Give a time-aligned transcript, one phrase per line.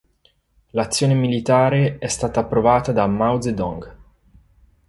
[0.71, 3.95] L'azione militare è stata approvata da Mao Zedong.